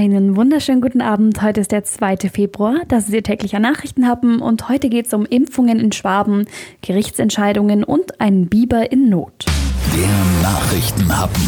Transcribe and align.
Einen 0.00 0.34
wunderschönen 0.34 0.80
guten 0.80 1.02
Abend. 1.02 1.42
Heute 1.42 1.60
ist 1.60 1.72
der 1.72 1.84
2. 1.84 2.16
Februar. 2.32 2.80
Das 2.88 3.08
ist 3.08 3.12
Ihr 3.12 3.22
täglicher 3.22 3.58
Nachrichtenhappen 3.58 4.40
und 4.40 4.70
heute 4.70 4.88
geht 4.88 5.08
es 5.08 5.12
um 5.12 5.26
Impfungen 5.26 5.78
in 5.78 5.92
Schwaben, 5.92 6.46
Gerichtsentscheidungen 6.80 7.84
und 7.84 8.18
einen 8.18 8.48
Biber 8.48 8.90
in 8.90 9.10
Not. 9.10 9.44
Der 9.92 10.42
Nachrichtenhappen 10.42 11.42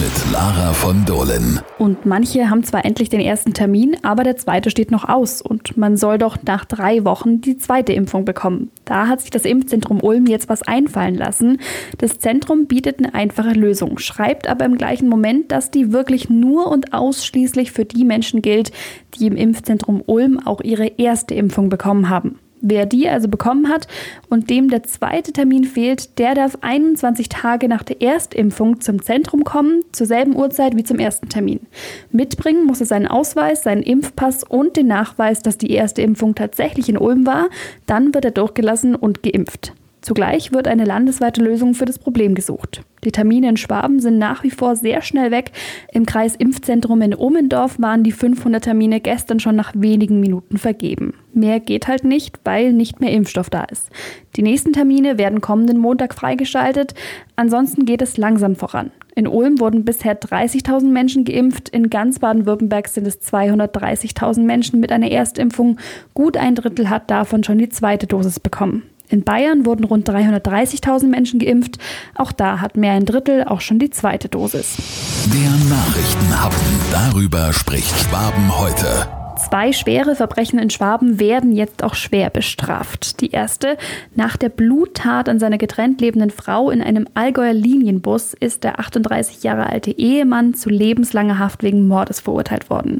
mit 0.00 0.32
Lara 0.32 0.72
von 0.72 1.04
Dohlen. 1.04 1.60
Und 1.78 2.06
manche 2.06 2.48
haben 2.48 2.62
zwar 2.62 2.84
endlich 2.84 3.08
den 3.08 3.20
ersten 3.20 3.54
Termin, 3.54 3.96
aber 4.02 4.22
der 4.22 4.36
zweite 4.36 4.70
steht 4.70 4.92
noch 4.92 5.08
aus 5.08 5.42
und 5.42 5.76
man 5.76 5.96
soll 5.96 6.16
doch 6.16 6.36
nach 6.46 6.64
drei 6.64 7.04
Wochen 7.04 7.40
die 7.40 7.58
zweite 7.58 7.92
Impfung 7.92 8.24
bekommen. 8.24 8.70
Da 8.84 9.08
hat 9.08 9.20
sich 9.20 9.30
das 9.30 9.44
Impfzentrum 9.44 10.00
Ulm 10.00 10.26
jetzt 10.26 10.48
was 10.48 10.62
einfallen 10.62 11.16
lassen. 11.16 11.58
Das 11.98 12.20
Zentrum 12.20 12.66
bietet 12.66 13.00
eine 13.00 13.14
einfache 13.14 13.52
Lösung, 13.52 13.98
schreibt 13.98 14.48
aber 14.48 14.64
im 14.64 14.78
gleichen 14.78 15.08
Moment, 15.08 15.50
dass 15.50 15.72
die 15.72 15.92
wirklich 15.92 16.30
nur 16.30 16.68
und 16.68 16.92
ausschließlich 16.92 17.72
für 17.72 17.84
die 17.84 18.04
Menschen 18.04 18.42
gilt, 18.42 18.70
die 19.18 19.26
im 19.26 19.36
Impfzentrum 19.36 20.04
Ulm 20.06 20.38
auch 20.46 20.60
ihre 20.60 20.86
erste 20.86 21.34
Impfung 21.34 21.68
bekommen 21.68 22.08
haben. 22.08 22.38
Wer 22.60 22.86
die 22.86 23.08
also 23.08 23.28
bekommen 23.28 23.68
hat 23.68 23.86
und 24.28 24.50
dem 24.50 24.68
der 24.68 24.82
zweite 24.82 25.32
Termin 25.32 25.64
fehlt, 25.64 26.18
der 26.18 26.34
darf 26.34 26.58
21 26.60 27.28
Tage 27.28 27.68
nach 27.68 27.82
der 27.82 28.02
Erstimpfung 28.02 28.80
zum 28.80 29.02
Zentrum 29.02 29.44
kommen, 29.44 29.82
zur 29.92 30.06
selben 30.06 30.36
Uhrzeit 30.36 30.76
wie 30.76 30.84
zum 30.84 30.98
ersten 30.98 31.28
Termin. 31.28 31.60
Mitbringen 32.10 32.66
muss 32.66 32.80
er 32.80 32.86
seinen 32.86 33.06
Ausweis, 33.06 33.62
seinen 33.62 33.82
Impfpass 33.82 34.44
und 34.44 34.76
den 34.76 34.88
Nachweis, 34.88 35.40
dass 35.40 35.58
die 35.58 35.70
erste 35.70 36.02
Impfung 36.02 36.34
tatsächlich 36.34 36.88
in 36.88 36.98
Ulm 36.98 37.26
war. 37.26 37.48
Dann 37.86 38.14
wird 38.14 38.24
er 38.24 38.30
durchgelassen 38.32 38.94
und 38.94 39.22
geimpft. 39.22 39.72
Zugleich 40.08 40.52
wird 40.52 40.66
eine 40.66 40.86
landesweite 40.86 41.42
Lösung 41.42 41.74
für 41.74 41.84
das 41.84 41.98
Problem 41.98 42.34
gesucht. 42.34 42.80
Die 43.04 43.12
Termine 43.12 43.50
in 43.50 43.58
Schwaben 43.58 44.00
sind 44.00 44.16
nach 44.16 44.42
wie 44.42 44.50
vor 44.50 44.74
sehr 44.74 45.02
schnell 45.02 45.30
weg. 45.30 45.52
Im 45.92 46.06
Kreis 46.06 46.34
Impfzentrum 46.34 47.02
in 47.02 47.14
Ommendorf 47.14 47.78
waren 47.78 48.04
die 48.04 48.12
500 48.12 48.64
Termine 48.64 49.02
gestern 49.02 49.38
schon 49.38 49.54
nach 49.54 49.74
wenigen 49.76 50.18
Minuten 50.18 50.56
vergeben. 50.56 51.12
Mehr 51.34 51.60
geht 51.60 51.88
halt 51.88 52.04
nicht, 52.04 52.40
weil 52.44 52.72
nicht 52.72 53.00
mehr 53.00 53.12
Impfstoff 53.12 53.50
da 53.50 53.64
ist. 53.64 53.90
Die 54.36 54.40
nächsten 54.40 54.72
Termine 54.72 55.18
werden 55.18 55.42
kommenden 55.42 55.76
Montag 55.76 56.14
freigeschaltet. 56.14 56.94
Ansonsten 57.36 57.84
geht 57.84 58.00
es 58.00 58.16
langsam 58.16 58.56
voran. 58.56 58.90
In 59.14 59.26
Ulm 59.26 59.60
wurden 59.60 59.84
bisher 59.84 60.18
30.000 60.18 60.86
Menschen 60.90 61.26
geimpft. 61.26 61.68
In 61.68 61.90
ganz 61.90 62.18
Baden-Württemberg 62.18 62.88
sind 62.88 63.06
es 63.06 63.20
230.000 63.20 64.40
Menschen 64.40 64.80
mit 64.80 64.90
einer 64.90 65.10
Erstimpfung. 65.10 65.76
Gut 66.14 66.38
ein 66.38 66.54
Drittel 66.54 66.88
hat 66.88 67.10
davon 67.10 67.44
schon 67.44 67.58
die 67.58 67.68
zweite 67.68 68.06
Dosis 68.06 68.40
bekommen. 68.40 68.84
In 69.08 69.24
Bayern 69.24 69.64
wurden 69.64 69.84
rund 69.84 70.08
330.000 70.08 71.06
Menschen 71.06 71.40
geimpft. 71.40 71.78
Auch 72.14 72.32
da 72.32 72.60
hat 72.60 72.76
mehr 72.76 72.92
ein 72.92 73.06
Drittel 73.06 73.44
auch 73.44 73.60
schon 73.60 73.78
die 73.78 73.90
zweite 73.90 74.28
Dosis. 74.28 74.76
Der 75.32 75.50
Nachrichtenhappen. 75.70 76.58
Darüber 76.92 77.52
spricht 77.52 77.94
Schwaben 77.98 78.58
heute. 78.58 79.08
Zwei 79.38 79.72
schwere 79.72 80.16
Verbrechen 80.16 80.58
in 80.58 80.68
Schwaben 80.68 81.20
werden 81.20 81.52
jetzt 81.52 81.84
auch 81.84 81.94
schwer 81.94 82.28
bestraft. 82.28 83.20
Die 83.20 83.30
erste, 83.30 83.78
nach 84.16 84.36
der 84.36 84.48
Bluttat 84.48 85.28
an 85.28 85.38
seiner 85.38 85.58
getrennt 85.58 86.00
lebenden 86.00 86.30
Frau 86.30 86.70
in 86.70 86.82
einem 86.82 87.06
Allgäuer 87.14 87.52
Linienbus 87.52 88.34
ist 88.34 88.64
der 88.64 88.80
38 88.80 89.44
Jahre 89.44 89.66
alte 89.66 89.92
Ehemann 89.92 90.54
zu 90.54 90.70
lebenslanger 90.70 91.38
Haft 91.38 91.62
wegen 91.62 91.86
Mordes 91.86 92.18
verurteilt 92.18 92.68
worden. 92.68 92.98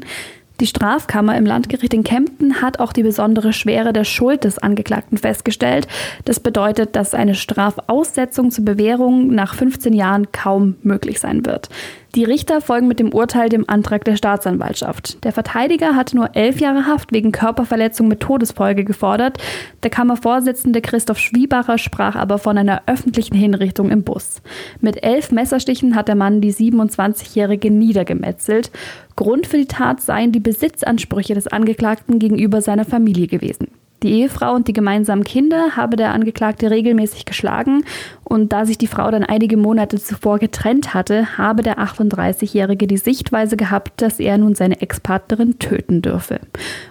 Die 0.59 0.67
Strafkammer 0.67 1.37
im 1.37 1.45
Landgericht 1.45 1.93
in 1.93 2.03
Kempten 2.03 2.61
hat 2.61 2.79
auch 2.79 2.91
die 2.91 3.03
besondere 3.03 3.53
Schwere 3.53 3.93
der 3.93 4.03
Schuld 4.03 4.43
des 4.43 4.57
Angeklagten 4.57 5.17
festgestellt. 5.17 5.87
Das 6.25 6.41
bedeutet, 6.41 6.97
dass 6.97 7.13
eine 7.13 7.35
Strafaussetzung 7.35 8.51
zur 8.51 8.65
Bewährung 8.65 9.33
nach 9.33 9.55
15 9.55 9.93
Jahren 9.93 10.31
kaum 10.33 10.75
möglich 10.83 11.21
sein 11.21 11.45
wird. 11.45 11.69
Die 12.15 12.23
Richter 12.23 12.59
folgen 12.59 12.87
mit 12.87 12.99
dem 12.99 13.13
Urteil 13.13 13.49
dem 13.49 13.69
Antrag 13.69 14.03
der 14.03 14.15
Staatsanwaltschaft. 14.15 15.23
Der 15.23 15.31
Verteidiger 15.31 15.95
hatte 15.95 16.15
nur 16.15 16.35
elf 16.35 16.59
Jahre 16.59 16.87
Haft 16.87 17.11
wegen 17.11 17.31
Körperverletzung 17.31 18.07
mit 18.07 18.19
Todesfolge 18.19 18.83
gefordert. 18.83 19.37
Der 19.83 19.91
Kammervorsitzende 19.91 20.81
Christoph 20.81 21.19
Schwiebacher 21.19 21.77
sprach 21.77 22.15
aber 22.15 22.39
von 22.39 22.57
einer 22.57 22.81
öffentlichen 22.87 23.35
Hinrichtung 23.35 23.91
im 23.91 24.03
Bus. 24.03 24.41
Mit 24.81 25.03
elf 25.03 25.31
Messerstichen 25.31 25.95
hat 25.95 26.07
der 26.07 26.15
Mann 26.15 26.41
die 26.41 26.53
27-Jährige 26.53 27.69
niedergemetzelt. 27.69 28.71
Grund 29.15 29.45
für 29.45 29.57
die 29.57 29.67
Tat 29.67 30.01
seien 30.01 30.31
die 30.31 30.39
Besitzansprüche 30.39 31.35
des 31.35 31.45
Angeklagten 31.45 32.17
gegenüber 32.17 32.61
seiner 32.61 32.85
Familie 32.85 33.27
gewesen. 33.27 33.67
Die 34.01 34.13
Ehefrau 34.13 34.55
und 34.55 34.67
die 34.69 34.73
gemeinsamen 34.73 35.25
Kinder 35.25 35.75
habe 35.75 35.97
der 35.97 36.13
Angeklagte 36.13 36.71
regelmäßig 36.71 37.25
geschlagen 37.25 37.83
und 38.23 38.53
da 38.53 38.65
sich 38.65 38.77
die 38.77 38.87
Frau 38.87 39.11
dann 39.11 39.23
einige 39.23 39.57
Monate 39.57 39.99
zuvor 39.99 40.39
getrennt 40.39 40.93
hatte, 40.93 41.37
habe 41.37 41.63
der 41.63 41.79
38-Jährige 41.79 42.87
die 42.87 42.97
Sichtweise 42.97 43.57
gehabt, 43.57 44.01
dass 44.01 44.19
er 44.19 44.37
nun 44.37 44.55
seine 44.55 44.81
Ex-Partnerin 44.81 45.59
töten 45.59 46.01
dürfe. 46.01 46.39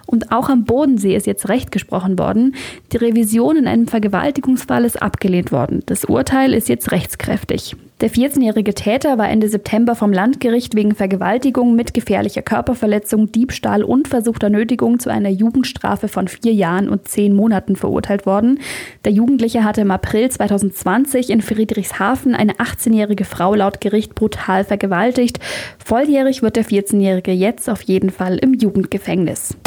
Und 0.05 0.31
auch 0.31 0.49
am 0.49 0.65
Bodensee 0.65 1.15
ist 1.15 1.25
jetzt 1.25 1.49
Recht 1.49 1.71
gesprochen 1.71 2.19
worden. 2.19 2.55
Die 2.91 2.97
Revision 2.97 3.57
in 3.57 3.67
einem 3.67 3.87
Vergewaltigungsfall 3.87 4.85
ist 4.85 5.01
abgelehnt 5.01 5.51
worden. 5.51 5.81
Das 5.87 6.05
Urteil 6.05 6.53
ist 6.53 6.69
jetzt 6.69 6.91
rechtskräftig. 6.91 7.75
Der 8.01 8.09
14-jährige 8.09 8.73
Täter 8.73 9.17
war 9.17 9.27
Ende 9.27 9.49
September 9.49 9.93
vom 9.93 10.13
Landgericht 10.13 10.73
wegen 10.73 10.95
Vergewaltigung 10.95 11.75
mit 11.75 11.93
gefährlicher 11.93 12.41
Körperverletzung, 12.41 13.29
Diebstahl 13.33 13.83
und 13.83 14.07
versuchter 14.07 14.49
Nötigung 14.49 14.99
zu 14.99 15.09
einer 15.09 15.27
Jugendstrafe 15.27 16.07
von 16.07 16.29
vier 16.29 16.53
Jahren 16.53 16.87
und 16.87 17.09
zehn 17.09 17.35
Monaten 17.35 17.75
verurteilt 17.75 18.25
worden. 18.25 18.61
Der 19.03 19.11
Jugendliche 19.11 19.65
hatte 19.65 19.81
im 19.81 19.91
April 19.91 20.31
2020 20.31 21.29
in 21.29 21.41
Friedrichshafen 21.41 22.35
eine 22.35 22.53
18-jährige 22.53 23.25
Frau 23.25 23.53
laut 23.53 23.81
Gericht 23.81 24.15
brutal 24.15 24.63
vergewaltigt. 24.63 25.39
Volljährig 25.83 26.41
wird 26.41 26.55
der 26.55 26.63
14-jährige 26.63 27.33
jetzt 27.33 27.69
auf 27.69 27.81
jeden 27.81 28.11
Fall 28.11 28.37
im 28.37 28.53
Jugendgefängnis. 28.53 29.57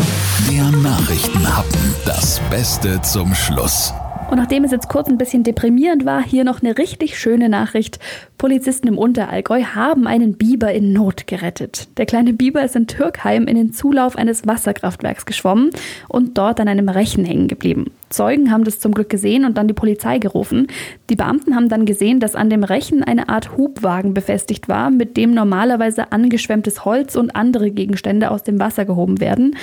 Der 0.50 0.70
Nachrichtenhappen. 0.80 1.94
Das 2.06 2.40
Beste 2.50 2.98
zum 3.02 3.34
Schluss. 3.34 3.92
Und 4.32 4.38
nachdem 4.38 4.64
es 4.64 4.70
jetzt 4.70 4.88
kurz 4.88 5.08
ein 5.08 5.18
bisschen 5.18 5.42
deprimierend 5.42 6.06
war, 6.06 6.22
hier 6.24 6.42
noch 6.44 6.62
eine 6.62 6.78
richtig 6.78 7.18
schöne 7.18 7.50
Nachricht. 7.50 7.98
Polizisten 8.38 8.88
im 8.88 8.96
Unterallgäu 8.96 9.62
haben 9.62 10.06
einen 10.06 10.38
Biber 10.38 10.72
in 10.72 10.94
Not 10.94 11.26
gerettet. 11.26 11.88
Der 11.98 12.06
kleine 12.06 12.32
Biber 12.32 12.64
ist 12.64 12.74
in 12.74 12.86
Türkheim 12.86 13.46
in 13.46 13.56
den 13.56 13.74
Zulauf 13.74 14.16
eines 14.16 14.46
Wasserkraftwerks 14.46 15.26
geschwommen 15.26 15.68
und 16.08 16.38
dort 16.38 16.60
an 16.60 16.68
einem 16.68 16.88
Rechen 16.88 17.26
hängen 17.26 17.46
geblieben. 17.46 17.90
Zeugen 18.08 18.50
haben 18.50 18.64
das 18.64 18.78
zum 18.78 18.92
Glück 18.92 19.10
gesehen 19.10 19.44
und 19.44 19.58
dann 19.58 19.68
die 19.68 19.74
Polizei 19.74 20.18
gerufen. 20.18 20.68
Die 21.10 21.16
Beamten 21.16 21.54
haben 21.54 21.68
dann 21.68 21.84
gesehen, 21.84 22.18
dass 22.18 22.34
an 22.34 22.48
dem 22.48 22.64
Rechen 22.64 23.04
eine 23.04 23.28
Art 23.28 23.58
Hubwagen 23.58 24.14
befestigt 24.14 24.66
war, 24.66 24.90
mit 24.90 25.18
dem 25.18 25.34
normalerweise 25.34 26.10
angeschwemmtes 26.10 26.86
Holz 26.86 27.16
und 27.16 27.36
andere 27.36 27.70
Gegenstände 27.70 28.30
aus 28.30 28.42
dem 28.42 28.58
Wasser 28.58 28.86
gehoben 28.86 29.20
werden. 29.20 29.56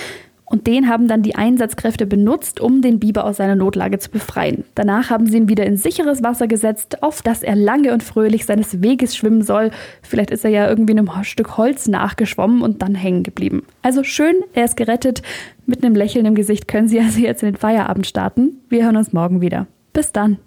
Und 0.50 0.66
den 0.66 0.90
haben 0.90 1.08
dann 1.08 1.22
die 1.22 1.36
Einsatzkräfte 1.36 2.08
benutzt, 2.08 2.60
um 2.60 2.82
den 2.82 3.00
Biber 3.00 3.24
aus 3.24 3.38
seiner 3.38 3.56
Notlage 3.56 4.00
zu 4.00 4.10
befreien. 4.10 4.64
Danach 4.74 5.12
haben 5.12 5.28
sie 5.28 5.38
ihn 5.38 5.48
wieder 5.48 5.66
in 5.66 5.78
sicheres 5.78 6.24
Wasser 6.24 6.48
gesetzt, 6.48 7.04
auf 7.04 7.22
das 7.22 7.44
er 7.44 7.56
lange 7.56 7.94
und 7.94 8.02
fröhlich 8.02 8.46
seines 8.46 8.82
Weges 8.82 9.16
schwimmen 9.16 9.44
soll. 9.44 9.70
Vielleicht 10.02 10.32
ist 10.32 10.44
er 10.44 10.52
ja 10.52 10.68
irgendwie 10.68 10.94
einem 10.94 11.10
Stück 11.22 11.58
Holz 11.58 11.88
nachgeschwommen 11.88 12.64
und 12.64 12.82
dann 12.82 12.96
hängen 12.96 13.22
geblieben. 13.22 13.64
Also 13.84 14.04
schön, 14.04 14.36
er 14.54 14.66
ist 14.66 14.76
gerettet. 14.76 15.22
Mit 15.68 15.84
einem 15.84 15.96
Lächeln 15.96 16.26
im 16.26 16.34
Gesicht 16.34 16.68
können 16.68 16.88
Sie 16.88 17.00
also 17.00 17.20
jetzt 17.20 17.44
in 17.44 17.52
den 17.52 17.58
Feierabend 17.58 18.08
starten. 18.08 18.58
Wir 18.70 18.86
hören 18.86 18.98
uns 18.98 19.14
morgen 19.14 19.42
wieder. 19.42 19.68
Bis 19.94 20.12
dann. 20.12 20.40